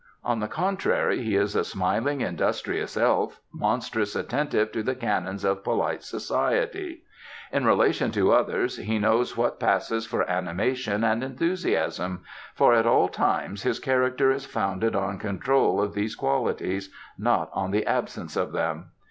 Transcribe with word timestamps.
On 0.23 0.39
the 0.39 0.47
contrary, 0.47 1.21
he 1.21 1.35
is 1.35 1.55
a 1.55 1.63
smiling 1.63 2.21
industrious 2.21 2.97
elf, 2.97 3.39
monstrous 3.53 4.15
attentive 4.15 4.71
to 4.71 4.81
the 4.81 4.95
canons 4.95 5.45
of 5.45 5.63
polite 5.63 6.01
society. 6.01 7.03
In 7.51 7.65
relation 7.67 8.09
to 8.13 8.31
others, 8.33 8.77
he 8.77 8.99
shows 8.99 9.37
what 9.37 9.59
passes 9.59 10.07
for 10.07 10.27
animation 10.27 11.03
and 11.03 11.23
enthusiasm; 11.23 12.23
for 12.55 12.73
at 12.73 12.87
all 12.87 13.09
times 13.09 13.61
his 13.61 13.79
character 13.79 14.31
is 14.31 14.43
founded 14.47 14.95
on 14.95 15.19
control 15.19 15.79
of 15.79 15.93
these 15.93 16.15
qualities, 16.15 16.91
not 17.19 17.51
on 17.53 17.69
the 17.69 17.85
absence 17.85 18.35
of 18.35 18.53
them. 18.53 18.87